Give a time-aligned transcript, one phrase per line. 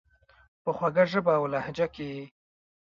[0.63, 2.23] په خوږه ژبه اولهجه کي یې،